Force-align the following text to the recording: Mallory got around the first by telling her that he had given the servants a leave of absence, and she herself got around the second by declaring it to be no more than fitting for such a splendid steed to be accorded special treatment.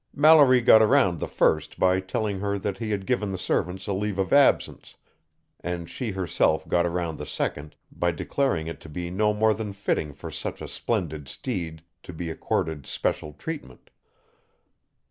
Mallory 0.15 0.61
got 0.61 0.81
around 0.81 1.19
the 1.19 1.27
first 1.27 1.77
by 1.77 1.99
telling 1.99 2.39
her 2.39 2.57
that 2.57 2.79
he 2.79 2.89
had 2.89 3.05
given 3.05 3.29
the 3.29 3.37
servants 3.37 3.85
a 3.85 3.93
leave 3.93 4.17
of 4.17 4.33
absence, 4.33 4.95
and 5.59 5.87
she 5.87 6.09
herself 6.09 6.67
got 6.67 6.87
around 6.87 7.19
the 7.19 7.25
second 7.27 7.75
by 7.91 8.09
declaring 8.09 8.65
it 8.65 8.81
to 8.81 8.89
be 8.89 9.11
no 9.11 9.31
more 9.31 9.53
than 9.53 9.73
fitting 9.73 10.11
for 10.11 10.31
such 10.31 10.59
a 10.59 10.67
splendid 10.67 11.27
steed 11.27 11.83
to 12.01 12.13
be 12.13 12.31
accorded 12.31 12.87
special 12.87 13.31
treatment. 13.33 13.91